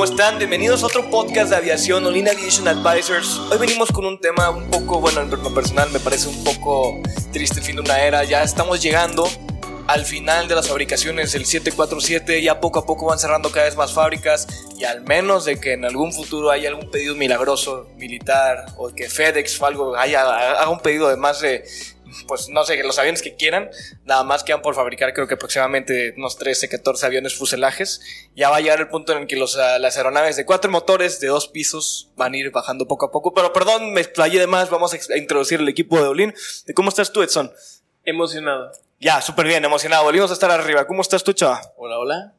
[0.00, 0.38] ¿Cómo están?
[0.38, 3.38] Bienvenidos a otro podcast de aviación, Olin Aviation Advisors.
[3.50, 7.02] Hoy venimos con un tema un poco, bueno, en lo personal me parece un poco
[7.34, 8.24] triste fin de una era.
[8.24, 9.28] Ya estamos llegando
[9.88, 13.76] al final de las fabricaciones del 747, ya poco a poco van cerrando cada vez
[13.76, 14.46] más fábricas
[14.78, 19.06] y al menos de que en algún futuro haya algún pedido milagroso militar o que
[19.10, 21.62] FedEx o algo haya, haga un pedido de más de
[22.26, 23.70] pues no sé, los aviones que quieran,
[24.04, 28.00] nada más quedan por fabricar creo que aproximadamente unos 13, 14 aviones fuselajes.
[28.34, 30.70] Ya va a llegar el punto en el que los, uh, las aeronaves de cuatro
[30.70, 33.34] motores de dos pisos van a ir bajando poco a poco.
[33.34, 36.34] Pero perdón, me explayé de más, vamos a introducir el equipo de Olin.
[36.74, 37.52] ¿Cómo estás tú, Edson?
[38.04, 38.72] Emocionado.
[38.98, 40.04] Ya, súper bien, emocionado.
[40.04, 40.86] Volvimos a estar arriba.
[40.86, 41.60] ¿Cómo estás tú, chava?
[41.76, 42.34] Hola, hola.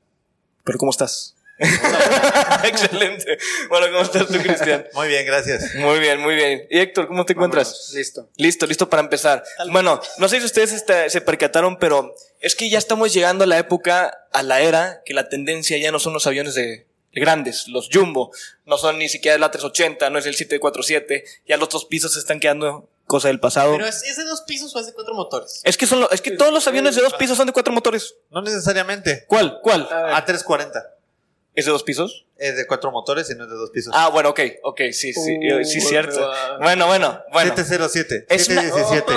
[0.64, 1.36] ¿Pero cómo estás?
[2.64, 3.38] Excelente.
[3.70, 4.86] Bueno, ¿cómo estás tú, Cristian?
[4.94, 5.76] Muy bien, gracias.
[5.76, 6.68] Muy bien, muy bien.
[6.70, 7.68] ¿Y Héctor, cómo te encuentras?
[7.68, 8.30] Vámonos, listo.
[8.38, 9.44] Listo, listo para empezar.
[9.72, 13.48] Bueno, no sé si ustedes este, se percataron, pero es que ya estamos llegando a
[13.48, 17.68] la época, a la era, que la tendencia ya no son los aviones de grandes,
[17.68, 18.32] los jumbo,
[18.66, 22.20] no son ni siquiera el A380, no es el 747, ya los dos pisos se
[22.20, 23.74] están quedando cosa del pasado.
[23.74, 25.60] Pero es, es de dos pisos o es de cuatro motores.
[25.66, 27.74] Es que son, lo- es que todos los aviones de dos pisos son de cuatro
[27.74, 28.16] motores.
[28.30, 29.26] No necesariamente.
[29.28, 29.60] ¿Cuál?
[29.62, 29.90] ¿Cuál?
[29.90, 30.72] A340
[31.54, 32.26] ¿Es de dos pisos?
[32.38, 33.94] es de cuatro motores y no es de dos pisos.
[33.96, 36.20] Ah, bueno, ok, ok, sí, sí, Uh, sí, cierto.
[36.60, 37.54] Bueno, bueno, bueno.
[37.56, 39.14] 707, Es una- 717,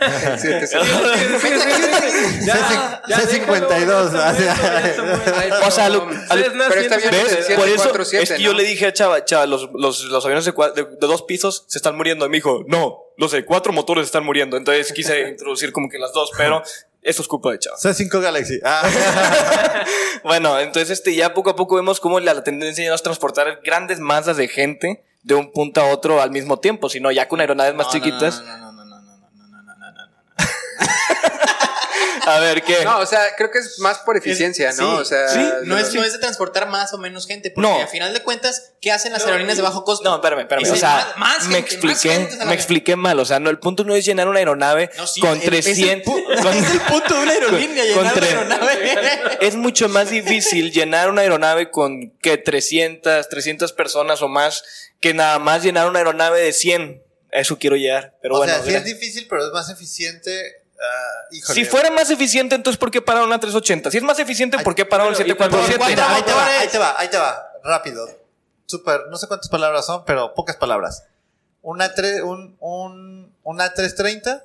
[2.44, 4.10] Ya, ya, C52.
[4.10, 7.46] déjalo, o sea, lo- al- pero está bien, ¿Ves?
[7.54, 8.58] Por eso 747, es que yo ¿no?
[8.58, 11.64] le dije a Chava, Chava, los, los, los aviones de, cua- de- de dos pisos
[11.68, 12.26] se están muriendo.
[12.26, 14.56] Y me dijo, no, los de cuatro motores están muriendo.
[14.56, 16.62] Entonces quise introducir como que las dos, pero
[17.04, 17.76] eso es culpa de Chava.
[17.76, 18.58] C5 Galaxy.
[18.64, 18.82] Ah,
[20.24, 23.02] Bueno, entonces este, ya poco a poco vemos cómo la, la tendencia ya no es
[23.02, 27.28] transportar grandes masas de gente de un punto a otro al mismo tiempo, sino ya
[27.28, 28.40] con aeronaves más No, chiquitas.
[28.42, 30.08] No, no, no, no, no, no, no.
[32.26, 32.84] A ver, ¿qué?
[32.84, 34.96] No, o sea, creo que es más por eficiencia, ¿no?
[34.96, 37.68] sí, o sea, sí, No es, no es de transportar más o menos gente, porque
[37.68, 37.80] No.
[37.82, 40.08] a final de cuentas, ¿qué hacen las aerolíneas de bajo costo?
[40.08, 40.64] No, espérame, espérame.
[40.64, 43.18] Es O el sea, más- más me gente, más expliqué, gente, me expliqué mal.
[43.20, 45.44] O sea, no, el punto no es llenar una aeronave No, sí, con es- es
[45.44, 46.14] el 300.
[46.14, 49.38] pu- con- es el punto de una aerolínea, con llenar una tre- aeronave.
[49.40, 54.62] Es mucho más difícil llenar una aeronave con que 300, 300 personas o más
[55.00, 57.02] que nada más llenar una aeronave de 100.
[57.32, 58.16] A Eso quiero llegar.
[58.22, 60.63] Pero o bueno, sea, sí es difícil, pero es más eficiente.
[60.80, 61.54] Ah, híjole.
[61.54, 63.90] si fuera más eficiente, entonces ¿por qué pararon una 380?
[63.90, 65.78] Si es más eficiente, ¿por qué pararon el Pero, ¿y cuánto- 747?
[65.78, 67.52] cuánto- Mira, ahí te va, ahí te va, ahí te va.
[67.62, 68.08] Rápido.
[68.66, 71.04] Super, no sé cuántas palabras son, pero pocas palabras.
[71.62, 74.44] Una, tre- un, un, una 330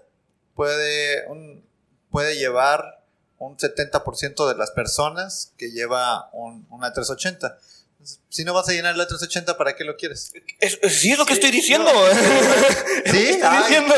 [0.55, 1.63] puede, un,
[2.11, 3.01] puede llevar
[3.37, 7.57] un 70% de las personas que lleva un, una 380.
[8.29, 10.31] Si no vas a llenar la 380, ¿para qué lo quieres?
[10.61, 11.89] Es- es- sí, es lo que estoy diciendo.
[13.05, 13.27] ¿Sí?
[13.29, 13.93] Estoy diciendo.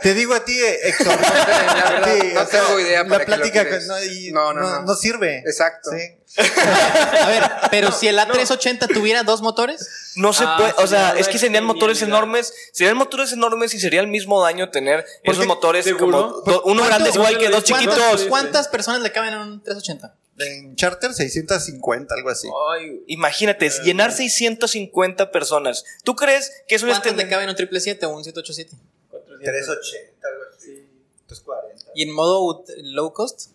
[0.00, 1.08] te digo a ti, Héctor.
[1.20, 3.86] La verdad, Sí, no sea, tengo idea para La plática quieres.
[3.86, 4.82] no, y No, no, no, no.
[4.86, 5.38] no sirve.
[5.40, 5.90] Exacto.
[5.90, 5.98] Sí.
[6.38, 9.86] A ver, pero si el A380 tuviera dos motores,
[10.16, 13.80] No se Ah, puede, o sea, es que serían motores enormes, serían motores enormes y
[13.80, 16.04] sería el mismo daño tener esos motores ¿Seguro?
[16.32, 18.22] como do- uno grande es igual que dos ¿cuántas, chiquitos.
[18.28, 20.14] ¿cuántas personas le caben en un 380?
[20.38, 22.48] En charter 650, algo así.
[22.72, 25.84] Ay, Imagínate, es llenar 650 personas.
[26.04, 28.76] ¿Tú crees que eso es ¿Cuántas este- le caben en un 777 o un 787?
[29.44, 30.88] 380, algo así.
[31.26, 31.84] 340.
[31.94, 33.50] ¿Y en modo low cost?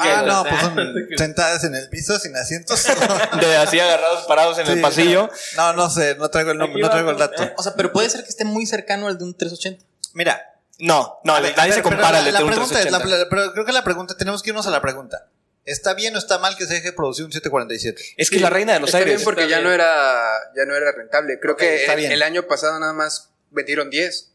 [0.00, 2.84] Ah, no, pues Ah, son sentadas en el piso sin asientos.
[3.40, 5.30] de así agarrados parados en el Sí, pasillo?
[5.56, 7.44] No, no sé, no traigo el nombre, no traigo el dato.
[7.56, 9.84] O sea, pero puede ser que esté muy cercano al de un 380.
[10.14, 13.16] Mira, No, no, nadie se compara al de un pregunta es, la- 380.
[13.18, 15.28] la- pero creo que la pregunta, tenemos que irnos a la pregunta.
[15.64, 18.14] ¿Está bien o está mal que se deje producir un 747?
[18.18, 19.14] Es que es la reina de los Está aires.
[19.14, 19.68] bien porque Está ya bien.
[19.68, 20.24] no era
[20.54, 21.38] ya no era rentable.
[21.40, 22.12] Creo que está el, bien.
[22.12, 24.30] el año pasado nada más vendieron 10.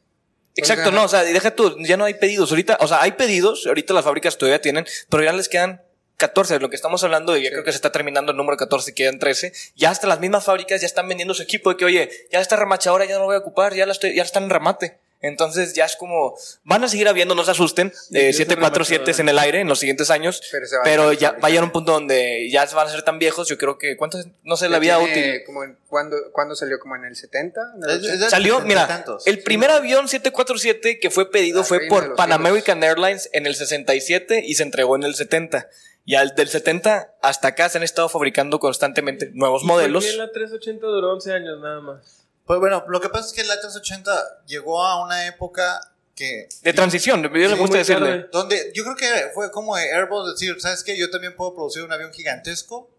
[0.56, 2.50] Exacto, Entonces, no, o sea, y deja tú, ya no hay pedidos.
[2.50, 5.82] Ahorita, o sea, hay pedidos, ahorita las fábricas todavía tienen, pero ya les quedan
[6.18, 8.58] 14, de lo que estamos hablando, y ya creo que se está terminando el número
[8.58, 9.54] 14, quedan 13.
[9.76, 12.58] Ya hasta las mismas fábricas ya están vendiendo su equipo de que, oye, ya esta
[12.58, 15.00] remachadora ya no lo voy a ocupar, ya la estoy, ya está en remate.
[15.22, 19.28] Entonces ya es como, van a seguir habiendo, no se asusten, eh, es 747 en
[19.30, 21.66] el aire en los siguientes años, Pero se van pero a ya va a llegar
[21.66, 24.28] un punto donde ya van a ser tan viejos, yo creo que, ¿cuántos?
[24.44, 25.44] No sé, la vida Tiene útil.
[25.46, 26.80] Como en, ¿cuándo, ¿Cuándo salió?
[26.80, 27.60] ¿Como en el 70?
[27.76, 28.14] ¿En el Es- 80?
[28.14, 29.28] es de Salió, y mira, tantos.
[29.28, 32.32] el primer avión 747 que fue pedido La fue por Pan.
[32.32, 35.68] American Airlines en el 67 y se entregó en el 70.
[36.06, 40.06] Y al del 70 hasta acá se han estado fabricando constantemente nuevos modelos.
[40.06, 42.19] ¿Por qué la 380 duró 11 años nada más?
[42.50, 45.80] Pues bueno, lo que pasa es que la 380 llegó a una época
[46.16, 48.10] que De transición, yo le Sí, gusta decirle.
[48.10, 48.30] tarde.
[48.32, 50.98] donde yo creo que fue como Airbus decir, ¿sabes qué?
[50.98, 52.90] Yo también puedo producir un avión gigantesco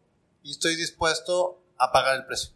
[0.44, 2.50] y estoy dispuesto a pagar el precio.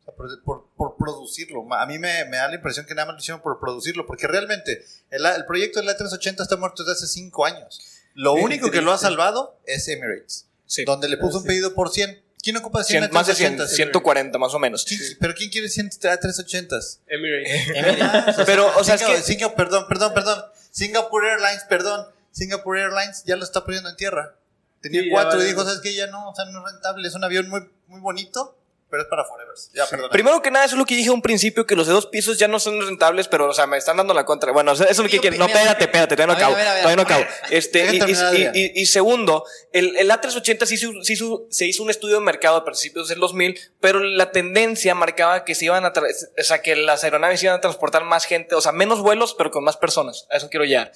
[0.00, 1.66] O sea, por, por- por producirlo.
[1.74, 4.26] A mí me, me da la impresión que nada más lo hicieron por producirlo, porque
[4.26, 7.78] realmente el, el proyecto de la 380 está muerto desde hace 5 años.
[8.14, 10.86] Lo Sí, único que lo ha salvado es Emirates, Sí.
[10.86, 12.22] donde le puso un pedido por 100.
[12.42, 13.74] ¿Quién ocupa 100 Cien- más de 100, 380?
[13.74, 14.84] 140 más o menos.
[14.84, 17.00] ¿Quién- ¿Pero quién quiere 100 380s?
[17.08, 18.36] Emirates.
[18.46, 20.44] Pero, o sea, es Singapur, que Singapur- perdón, perdón, perdón.
[20.70, 22.06] Singapore Airlines, perdón.
[22.30, 24.36] Singapore Airlines ya lo está poniendo en tierra.
[24.80, 25.94] Tenía Sí, cuatro y dijo, ¿sabes qué?
[25.94, 27.08] Ya no, o sea, no es rentable.
[27.08, 28.56] Es un avión muy, muy bonito,
[28.90, 29.70] pero es para Forevers.
[29.74, 30.10] Ya, perdón.
[30.10, 32.06] Primero que nada, eso es lo que dije a un principio, que los de dos
[32.06, 34.52] pisos ya no son rentables, pero, o sea, me están dando la contra.
[34.52, 35.36] Bueno, eso es lo que Yo quiero.
[35.36, 36.54] No, espérate, espérate, todavía no acabo.
[36.82, 37.24] Todavía no acabo.
[37.50, 37.98] Este, y,
[38.36, 42.16] y- y- y segundo, el, el A380 sí, hizo- sí hizo- se hizo un estudio
[42.16, 46.06] de mercado a principios del 2000, pero la tendencia marcaba que se iban a, tra-
[46.38, 49.50] o sea, que las aeronaves iban a transportar más gente, o sea, menos vuelos, pero
[49.50, 50.26] con más personas.
[50.30, 50.92] A eso quiero llegar.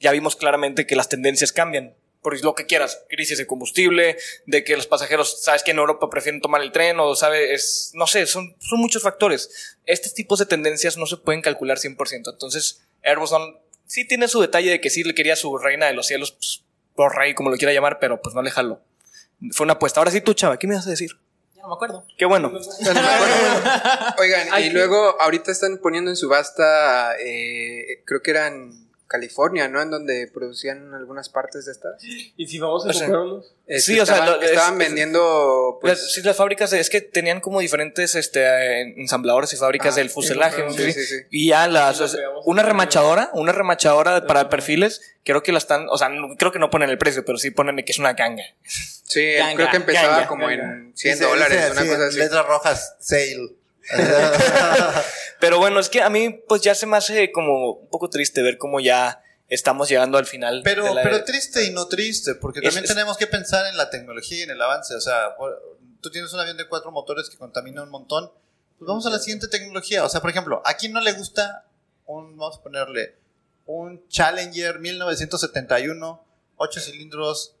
[0.00, 1.94] Ya vimos claramente que las tendencias cambian.
[2.28, 6.10] Por lo que quieras, crisis de combustible, de que los pasajeros, sabes que en Europa
[6.10, 9.78] prefieren tomar el tren, o sabes, no sé, son, son muchos factores.
[9.86, 12.30] Estos tipos de tendencias no se pueden calcular 100%.
[12.30, 15.94] Entonces, Airbus no- sí tiene su detalle de que sí le quería su reina de
[15.94, 16.64] los cielos, pues,
[16.94, 18.82] por rey, como lo quiera llamar, pero pues no le jaló.
[19.52, 20.00] Fue una apuesta.
[20.00, 21.12] Ahora sí tú, chava, ¿qué me vas a decir?
[21.56, 22.04] Ya no me acuerdo.
[22.18, 22.52] Qué bueno.
[24.18, 29.80] Oigan, y luego ahorita están poniendo en subasta, eh, creo que era en California, ¿no?
[29.82, 32.00] En donde producían algunas partes de estas.
[32.04, 33.54] ¿Y si vamos a comprarnos?
[33.66, 36.72] Este, Sí, o sea, estaban, lo- es- estaban es- vendiendo, pues, Las, sí, las fábricas
[36.74, 40.62] es que tenían como diferentes este, eh, ensambladores y fábricas Ah, del fuselaje.
[40.70, 40.92] sí, ¿sí?
[40.92, 41.14] sí, sí.
[41.30, 46.08] Y ya las, una remachadora, una remachadora para perfiles, creo que la están, o sea,
[46.10, 48.44] no- creo que no ponen el precio, pero sí ponen que es una ganga.
[48.62, 50.64] sí, Ganga, creo que empezaba ganga, como ganga.
[50.74, 52.18] en 100 Dice- dólares, una cosa así.
[52.18, 53.54] Letras rojas, sale.
[55.40, 58.42] Pero bueno, es que a mí pues ya se me hace como un poco triste
[58.42, 60.62] ver cómo ya estamos llegando al final.
[60.64, 63.66] Pero, de la- pero triste y no triste, porque Es- también es- tenemos que pensar
[63.66, 64.94] en la tecnología y en el avance.
[64.94, 65.34] O sea,
[66.00, 68.30] tú tienes un avión de cuatro motores que contamina un montón.
[68.78, 70.04] Pues vamos a la siguiente tecnología.
[70.04, 71.64] O sea, por ejemplo, ¿a quién no le gusta
[72.06, 73.16] un, vamos a ponerle,
[73.66, 76.24] un Challenger 1971,
[76.56, 77.54] ocho cilindros,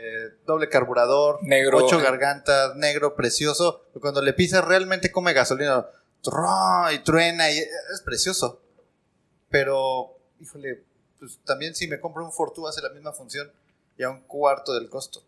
[0.00, 1.78] eh, doble carburador, Negro.
[1.84, 3.84] ocho gargantas, negro, precioso?
[4.00, 5.86] Cuando le pisas realmente come gasolina
[6.92, 8.60] y truena y es precioso.
[9.50, 10.84] Pero, híjole,
[11.18, 13.50] pues también si me compro un Fortwo hace la misma función
[13.96, 15.22] y a un cuarto del costo.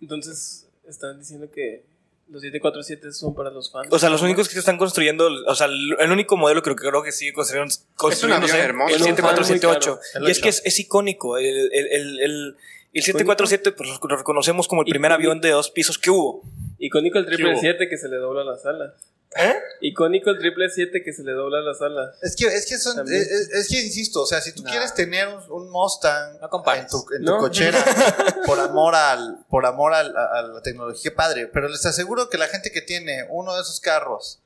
[0.00, 1.84] Entonces, están diciendo que
[2.28, 3.88] los 747 son para los fans.
[3.90, 6.74] O sea, los únicos que se están construyendo, o sea, el el único modelo que
[6.74, 7.70] creo que sigue construyendo, el
[8.10, 8.30] Es un
[8.76, 10.00] muy 7478.
[10.12, 10.28] caro.
[10.28, 11.38] Y es que es, es icónico.
[11.38, 12.56] El, el, el,
[12.94, 15.30] el- el 747 pues, lo- reconocemos como el primer Icónico.
[15.30, 16.42] avión de dos pisos que hubo.
[16.78, 17.36] Icónico el ¿Qué hubo?
[17.36, 18.92] triple 7 que se le dobla las alas.
[19.36, 19.52] ¿Eh?
[19.80, 22.16] Icónico el triple 7 que se le dobla las alas.
[22.22, 24.70] Es que, es que son, es, es- es que insisto, o sea, si tú No.
[24.70, 27.38] quieres tener un, un Mustang No en tu, en tu No.
[27.38, 27.84] cochera
[28.46, 31.48] por amor al, por amor al- a, a la tecnología, qué padre.
[31.48, 34.38] Pero les aseguro que la gente que tiene uno de esos carros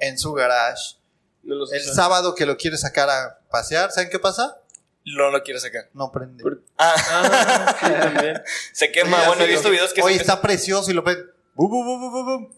[0.00, 0.96] en su garage,
[1.44, 1.94] No el usa.
[1.94, 4.58] sábado que lo quiere sacar a pasear, ¿saben qué pasa?
[5.06, 5.88] No lo quiero sacar.
[5.94, 6.42] No prende.
[6.42, 8.42] ¿Por- Ah, Ah, sí, también.
[8.72, 9.20] se quema.
[9.20, 11.24] Sí, bueno, he visto videos que Oye, se- está precioso y lo prende.
[11.54, 12.50] Bu, bu, bu.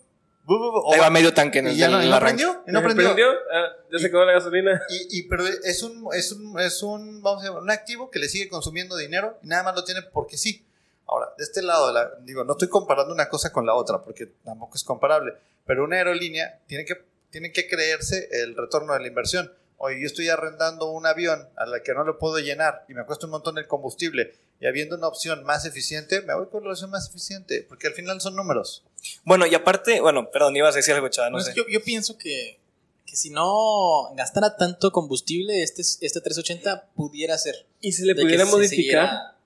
[0.51, 2.63] O ahí va- medio tanque en el, y ya no, y no prendió.
[2.67, 3.11] Y no ¿Me prendió.
[3.53, 4.81] Ah, ya se acabó la gasolina.
[4.89, 8.19] Y, y- pero es un, es un, es un, vamos a llamar, un activo que
[8.19, 10.65] le sigue consumiendo dinero y nada más lo tiene porque sí.
[11.07, 14.01] Ahora, de este lado, de la- digo, no estoy comparando una cosa con la otra
[14.01, 15.35] porque tampoco es comparable,
[15.67, 16.95] pero una aerolínea tiene que,
[17.31, 19.53] tiene que creerse el retorno de la inversión.
[19.79, 23.05] Oye, yo estoy arrendando un avión a la que no lo puedo llenar y me
[23.07, 26.71] cuesta un montón el combustible y habiendo una opción más eficiente, me voy con la
[26.73, 28.85] opción más eficiente porque al final son números.
[29.25, 31.53] Bueno, y aparte, bueno, perdón, ibas a decir algo, chaval, no No, sé.
[31.55, 32.59] yo, yo pienso que,
[33.07, 37.55] que si no gastara tanto combustible, este, este 380 pudiera ser.
[37.81, 39.37] Y si le pudiera modificar.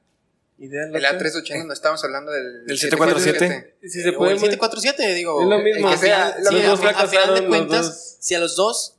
[0.59, 1.19] Idea El loca.
[1.19, 3.77] A380, no estamos hablando del, ¿Del 747?
[3.83, 5.43] Y si se o puede el 747, digo.
[5.43, 5.91] Es lo mismo.
[5.91, 8.95] Que sea, sí, a fin- a final de cuentas, si a los dos,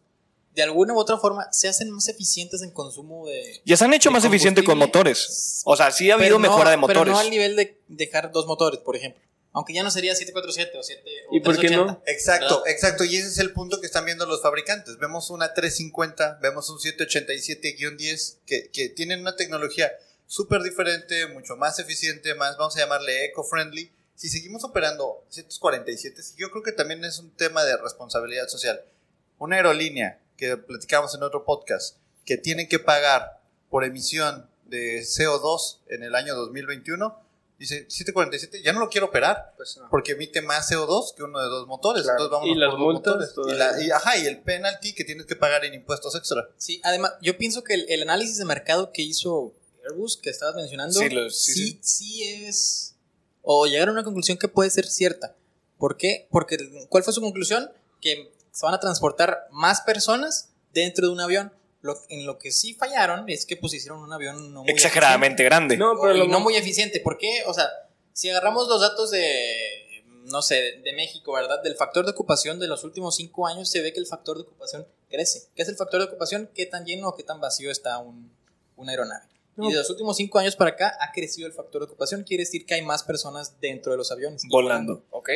[0.55, 3.61] de alguna u otra forma, se hacen más eficientes en consumo de.
[3.65, 5.61] Ya se han hecho más eficiente con motores.
[5.65, 7.13] O sea, sí ha habido pero no- mejora de Pero motores.
[7.13, 9.21] no al nivel de dejar dos motores, por ejemplo.
[9.55, 11.91] Aunque ya no sería 747 o 7 o ¿Y por qué 380.
[11.93, 12.03] no?
[12.07, 12.71] Exacto, ¿Verdad?
[12.71, 13.03] exacto.
[13.03, 14.97] Y ese es el punto que están viendo los fabricantes.
[14.97, 19.91] Vemos una 350, vemos un 787-10 que, que tienen una tecnología
[20.25, 23.91] súper diferente, mucho más eficiente, más, vamos a llamarle eco-friendly.
[24.15, 28.81] Si seguimos operando 747, yo creo que también es un tema de responsabilidad social.
[29.37, 35.79] Una aerolínea que platicamos en otro podcast, que tienen que pagar por emisión de CO2
[35.87, 37.17] en el año 2021,
[37.57, 39.87] dice 747, ya no lo quiero operar Pues no.
[39.89, 42.03] porque emite más CO2 que uno de dos motores.
[42.03, 42.23] Claro.
[42.25, 43.55] Entonces vamos Y las multas motores.
[43.55, 46.49] Y, la- y- ajá, y el penalty que tienes que pagar en impuestos extra.
[46.57, 49.53] Sí, además, yo pienso que el, el análisis de mercado que hizo
[49.87, 52.95] Airbus, que estabas mencionando, Sí, sí, lo- sí, sí, sí es.
[53.43, 55.35] O llegaron a una conclusión que puede ser cierta.
[55.77, 56.27] ¿Por qué?
[56.31, 56.57] Porque,
[56.89, 57.71] ¿cuál fue su conclusión?
[58.01, 61.51] Que se van a transportar más personas dentro de un avión.
[61.81, 65.43] Lo, en lo que sí fallaron es que pues hicieron un avión no muy Exageradamente
[65.43, 65.75] grande.
[65.75, 67.01] No, pero lo no muy eficiente.
[67.01, 67.43] ¿Por qué?
[67.47, 67.67] O sea,
[68.13, 71.61] si agarramos los datos de, no sé, de México, ¿verdad?
[71.61, 74.43] Del factor de ocupación de los últimos cinco años, se ve que el factor de
[74.43, 75.49] ocupación crece.
[75.55, 76.49] ¿Qué es el factor de ocupación?
[76.53, 78.31] ¿Qué tan lleno o qué tan vacío está un,
[78.77, 79.25] una aeronave?
[79.55, 79.69] No.
[79.69, 82.23] Y de los últimos cinco años para acá ha crecido el factor de ocupación.
[82.23, 84.41] Quiere decir que hay más personas dentro de los aviones.
[84.49, 85.29] Volando, ¿ok?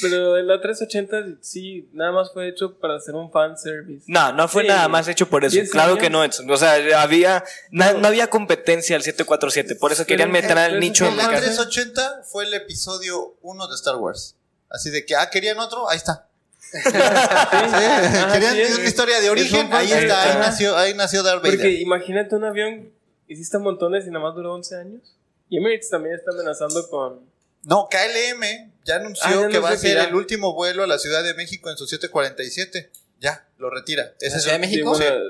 [0.00, 4.04] Pero la 380 sí, nada más fue hecho para hacer un fan service.
[4.06, 4.68] No, no fue Sí.
[4.68, 5.58] nada más hecho por eso.
[5.72, 6.02] Claro años.
[6.04, 6.48] que no, Edson.
[6.50, 9.74] O sea, había, na- no, había competencia al 747.
[9.74, 11.08] Por eso querían meter al el- nicho.
[11.08, 11.36] el- La Ajá.
[11.38, 14.36] 380 fue el episodio 1 de Star Wars.
[14.70, 16.28] Así de que, ah, querían otro, ahí está.
[16.84, 21.42] Ah, querían sí, es- una historia de origen, ahí está, ahí nació, ahí nació Darth
[21.42, 21.56] Vader.
[21.58, 22.90] Porque imagínate un avión,
[23.34, 25.16] hiciste montones y nada más duró 11 años.
[25.50, 27.20] Y Emirates también está amenazando con...
[27.64, 30.98] No, KLM ya anunció Ah, ya que va a ser el último vuelo a la
[30.98, 32.90] Ciudad de México en su 747.
[33.20, 34.12] Ya, lo retira.
[34.20, 34.94] Ese ¿La es Ciudad de México?
[34.94, 35.20] Sí, bueno,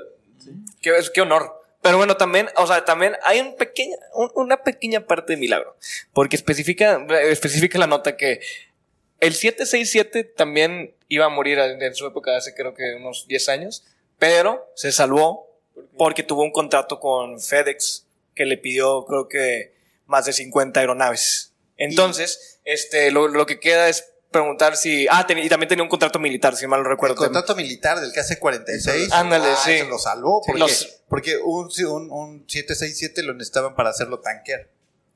[0.81, 1.61] Qué, qué honor.
[1.81, 5.77] Pero bueno, también, o sea, también hay un pequeña, un- una pequeña parte de milagro.
[6.13, 8.41] Porque especifica, especifica la nota que
[9.19, 13.49] el 767 también iba a morir en, en su época hace creo que unos 10
[13.49, 13.85] años,
[14.19, 15.47] pero se salvó
[15.97, 19.73] porque tuvo un contrato con FedEx que le pidió creo que
[20.05, 21.53] más de 50 aeronaves.
[21.77, 25.07] Entonces, este, lo, lo que queda es preguntar si...
[25.09, 27.15] Ah, ten- y también tenía un contrato militar, si mal no El recuerdo.
[27.15, 29.09] contrato militar del KC-46.
[29.11, 29.71] Ándale, ah, sí.
[29.71, 30.41] eso lo salvó.
[30.45, 34.69] Porque, Los- porque un, un, un 767 lo necesitaban para hacerlo tanker.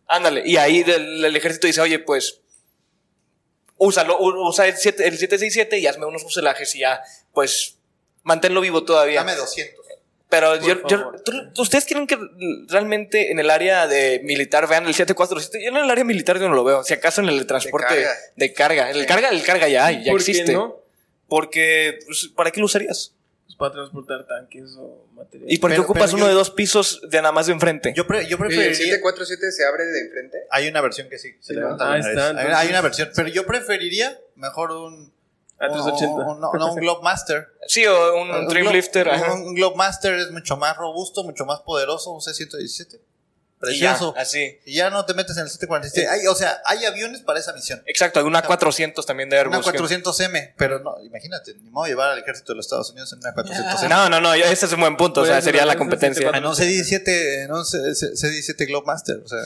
[0.07, 2.39] Ándale, y ahí el, el ejército dice, oye, pues,
[3.77, 7.01] úsalo, usa el, 7, el 767 y hazme unos fuselajes y ya,
[7.33, 7.77] pues,
[8.23, 9.19] manténlo vivo todavía.
[9.19, 9.85] Dame 200.
[10.29, 11.21] Pero yo, yo- favor.
[11.23, 12.17] ¿tú- ¿ustedes quieren que
[12.67, 15.63] realmente en el área de militar vean el 747?
[15.63, 16.83] Yo en el área militar yo no lo veo.
[16.83, 18.05] Si acaso en el transporte
[18.35, 18.91] de carga.
[18.91, 20.53] el carga, el carga ya hay, ya ¿Por qué existe.
[20.53, 20.77] no?
[21.27, 23.13] Porque, pues, ¿para qué lo usarías?
[23.45, 25.51] Pues para transportar tanques o material.
[25.51, 27.53] ¿Y por qué Pero- ocupas pero uno yo- de dos pisos de nada más de
[27.53, 27.93] enfrente?
[27.95, 28.75] Yo, pre- yo Oye, ¿El preferiría.
[28.75, 30.37] 747 se abre de enfrente?
[30.51, 31.35] Hay una versión que sí.
[31.39, 33.09] Se Sí, levanta está, entonces- Hay una versión.
[33.15, 35.11] Pero yo preferiría mejor un.
[35.59, 36.13] A 380.
[36.13, 37.47] un- un- no, no, un Globemaster.
[37.67, 39.07] sí, o un, Un Dreamlifter.
[39.07, 39.33] Glo- ajá.
[39.33, 42.11] Un, un Globemaster es mucho más robusto, mucho más poderoso.
[42.11, 42.95] Un C-117.
[43.61, 44.13] Y ya, Precioso.
[44.15, 44.57] así.
[44.63, 46.07] Y ya no te metes en el 747.
[46.07, 47.83] Hay, o sea, hay aviones para esa misión.
[47.87, 49.57] Exacto, hay una 400 también de Airbus.
[49.57, 53.11] Una que- 400M, pero no, imagínate, ni modo llevar al ejército de los Estados Unidos
[53.11, 53.89] en una 400M.
[53.89, 56.29] No, no, no, ese es un buen punto, o sea, Pues, sería la competencia.
[56.29, 59.39] En un C-17, en un C- C- C-17 Globemaster, o sea.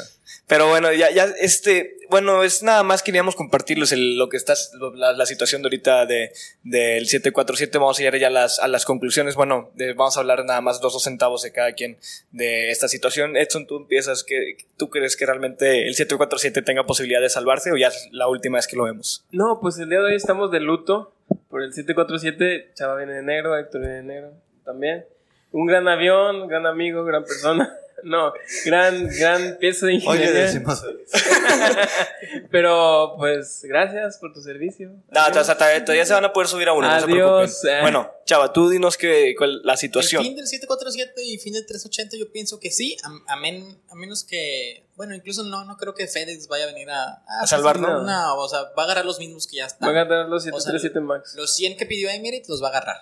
[0.46, 4.54] Pero bueno, ya, ya, este, bueno, es nada más queríamos compartirles el- lo que está,
[4.96, 6.32] la, la situación de ahorita de,
[6.64, 7.78] del 747.
[7.80, 9.34] Vamos a llegar ya a las, a las conclusiones.
[9.36, 11.98] Bueno, de- vamos a hablar nada más dos, dos centavos de cada quien
[12.32, 13.36] de esta situación.
[13.36, 17.78] Edson, tú empiezas, que ¿tú crees que realmente el 747 tenga posibilidad de salvarse o
[17.78, 19.26] ya es la última vez que lo vemos?
[19.32, 21.14] No, pues el día de hoy estamos de luto
[21.50, 22.72] por el 747.
[22.76, 24.32] Chava viene de negro, Héctor viene de negro
[24.64, 25.06] también.
[25.52, 27.76] Un gran avión, gran amigo, gran persona.
[28.04, 28.34] No,
[28.66, 30.32] gran, gran pieza de ingeniería.
[30.32, 30.84] decimos.
[32.52, 34.90] Pero pues gracias por tu servicio.
[35.12, 35.48] No, Adiós.
[35.48, 37.80] todavía todavía se van a poder subir a uno, no se Adiós, eh.
[37.82, 40.24] Bueno, Chava, tú dinos que, cuál la El situación.
[40.24, 43.96] fin del 747 y fin del 380 yo pienso que sí, a, a men- a
[43.96, 47.88] menos que, bueno, incluso no, no creo que FedEx vaya a venir a, ¿A salvarlo?
[47.88, 49.88] No, no, o sea, va a agarrar los mismos que ya están.
[49.88, 51.34] Van a ganar los O sea, 737 Max.
[51.36, 52.98] Los 100 que pidió Emirates los va a agarrar.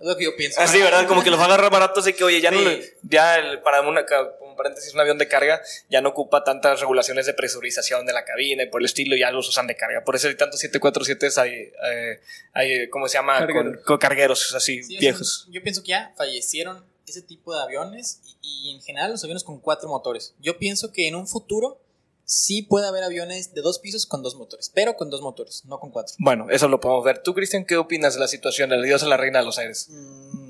[0.00, 0.60] Es lo que yo pienso.
[0.60, 1.06] Así, ¿verdad?
[1.06, 2.64] Como que los va a agarrar baratos de que, oye, ya no Sí.
[2.64, 6.80] le- ya el- para una, como paréntesis, un avión de carga ya no ocupa tantas
[6.80, 10.02] regulaciones de presurización de la cabina y por el estilo, ya los usan de carga.
[10.04, 12.20] Por eso hay tantos 747 hay, eh,
[12.52, 13.38] hay, ¿cómo se llama?
[13.38, 13.84] Con, Cargueros.
[13.84, 15.46] con cargueros así, Sí, viejos.
[15.50, 19.44] yo pienso que ya fallecieron ese tipo de aviones y, y en general los aviones
[19.44, 20.34] con cuatro motores.
[20.40, 21.80] Yo pienso que en un futuro
[22.24, 25.78] sí puede haber aviones de dos pisos con dos motores, pero con dos motores, no
[25.78, 26.14] con cuatro.
[26.18, 27.22] Bueno, eso lo podemos ver.
[27.22, 29.88] ¿Tú, Cristian, qué opinas de la situación del dios a la reina de los aires?
[29.90, 30.44] Mm,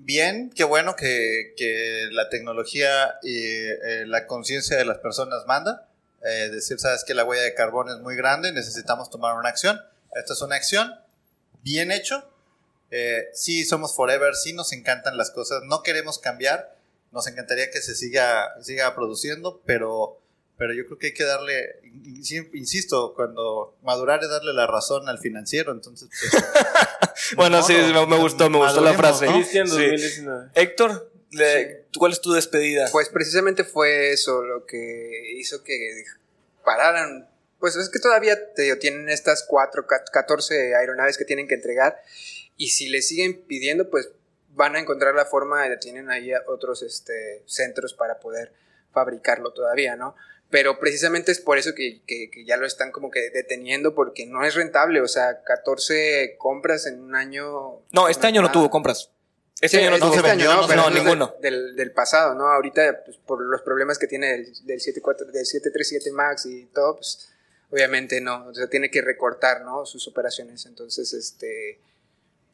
[0.00, 5.86] Bien, qué bueno que, que la tecnología y eh, la conciencia de las personas manda.
[6.24, 9.78] eh, decir, sabes que la huella de carbón es muy grande, necesitamos tomar una acción.
[10.14, 10.94] Esta es una acción,
[11.62, 12.24] bien hecho.
[12.90, 16.74] Eh, sí, somos forever, sí nos encantan las cosas, no queremos cambiar,
[17.12, 20.18] nos encantaría que se siga, siga produciendo, pero,
[20.58, 24.66] pero yo creo que hay que darle, in- in- insisto, cuando madurar es darle la
[24.66, 26.08] razón al financiero, entonces...
[26.10, 26.44] pues,
[27.36, 29.26] Bueno, sí, me, me gustó, me gustó la frase.
[29.26, 29.34] ¿no?
[29.34, 29.72] Cristian Sí.
[29.74, 30.50] 2019.
[30.54, 32.88] Héctor, le- ¿cuál es tu despedida?
[32.92, 36.04] Pues precisamente fue eso lo que hizo que
[36.64, 37.28] pararan.
[37.60, 41.54] Pues es que todavía te digo, tienen estas cuatro, ca- 14 aeronaves que tienen que
[41.54, 42.00] entregar
[42.56, 44.10] y si le siguen pidiendo, pues
[44.54, 48.52] van a encontrar la forma, de- tienen ahí otros este, centros para poder
[48.92, 50.14] fabricarlo todavía, ¿no?
[50.50, 54.24] Pero precisamente es por eso que, que- que ya lo están como que deteniendo porque
[54.26, 57.80] no es rentable, o sea, 14 compras en un año...
[57.92, 59.10] no, este año no tuvo compras.
[59.60, 61.34] Este Sí, año no este tuvo se año no, pero no, ninguno.
[61.42, 62.46] Del, del, pasado, ¿no?
[62.48, 66.94] Ahorita, pues, por los problemas que tiene del, del 74, del 737 MAX y todo,
[66.96, 67.28] pues,
[67.70, 69.84] obviamente no, o sea, tiene que recortar, ¿no?
[69.84, 70.64] Sus operaciones.
[70.64, 71.80] Entonces, este,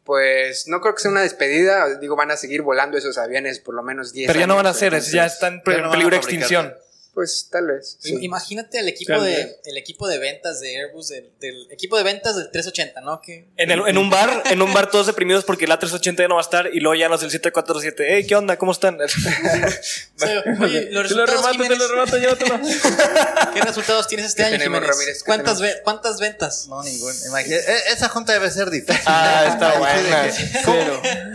[0.05, 3.75] pues, no creo que sea una despedida, digo, van a seguir volando esos aviones por
[3.75, 6.11] lo menos 10 Pero ya no van a ser, es- ya entonces, están en peligro
[6.11, 6.75] de extinción.
[7.15, 7.97] Pues, tal vez.
[8.01, 8.17] sí.
[8.23, 9.57] Imagínate el equipo Tal de vez.
[9.65, 13.21] el equipo de ventas de Airbus del, del equipo de ventas del 380, ¿no?
[13.21, 16.29] Que En, el- en un bar, en un bar todos deprimidos porque el A380 ya
[16.29, 18.05] no va a estar y luego ya los del 747.
[18.09, 18.57] Hey, ¿qué onda?
[18.59, 18.99] ¿Cómo están?
[20.61, 22.61] Oye, los Te lo remato, te Jiménez, lo remato, llévatelo.
[23.55, 25.23] ¿Qué resultados tienes este ¿Qué año, tenemos, Jiménez?
[25.25, 25.77] ¿Cuántas, tenemos?
[25.77, 26.67] ve- ¿Cuántas ventas?
[26.69, 27.15] No, ningún.
[27.29, 29.01] imagina- e- esa junta debe ser difícil.
[29.07, 30.27] Ah, está buena.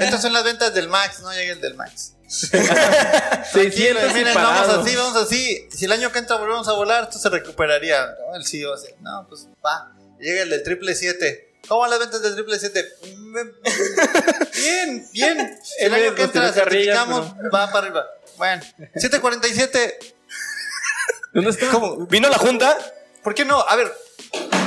[0.03, 2.13] Estas son las ventas del Max, no llega el del Max.
[2.29, 3.51] 600
[4.11, 5.67] y Miren, vamos así, vamos así.
[5.71, 8.05] Si el año que entra volvemos a volar, esto se recuperaría.
[8.05, 8.35] ¿no?
[8.35, 9.91] El CEO así, no, pues va.
[10.19, 11.55] Llega el del triple 7.
[11.67, 12.85] ¿Cómo van las ventas del triple 7?
[14.53, 15.59] Bien, bien.
[15.63, 18.05] Si el Él año que tiró entra certificamos, va para arriba.
[18.37, 18.61] Bueno,
[18.95, 19.99] 747.
[21.33, 21.67] ¿Dónde está?
[21.69, 22.05] ¿Cómo?
[22.07, 22.77] ¿Vino la junta?
[23.23, 23.59] ¿Por qué no?
[23.59, 23.91] A ver.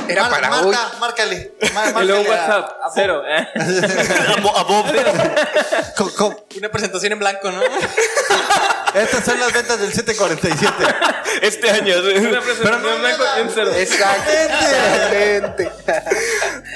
[0.07, 0.75] Era para marca, hoy.
[0.99, 1.53] Márcale.
[1.73, 2.91] Mar- Y luego a- WhatsApp, a Bob.
[2.93, 3.23] cero.
[3.25, 3.47] ¿eh?
[4.37, 4.85] A, Bo- a Bob.
[6.57, 7.61] Una presentación en blanco, ¿no?
[8.93, 10.73] Estas son las ventas del 747.
[11.41, 11.95] Este año.
[11.99, 13.71] Una presentación no, blanco cero.
[13.75, 15.71] Exactamente.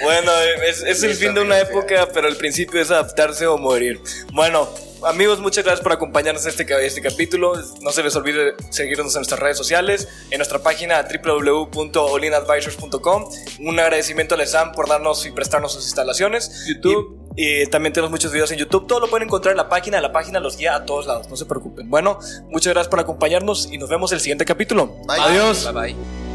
[0.04, 0.32] Bueno,
[0.66, 4.00] es, es el fin de una época, pero el principio es adaptarse o morir.
[4.34, 4.70] Bueno,
[5.04, 7.54] amigos, muchas gracias por acompañarnos en este, este capítulo.
[7.82, 13.30] No se les olvide seguirnos en nuestras redes sociales, en nuestra página www.olinadvisors.com.
[13.60, 16.66] Un agradecimiento a Lesan por darnos y prestarnos sus instalaciones.
[16.68, 17.17] YouTube.
[17.38, 18.88] Y, también tenemos muchos videos en YouTube.
[18.88, 20.02] Todo lo pueden encontrar en la página.
[20.02, 21.30] La página los guía a todos lados.
[21.30, 21.90] No se preocupen.
[21.90, 22.20] Bueno,
[22.50, 24.88] muchas gracias por acompañarnos y nos vemos el siguiente capítulo.
[25.08, 25.20] Bye.
[25.20, 25.72] Adiós.
[25.72, 26.27] Bye bye.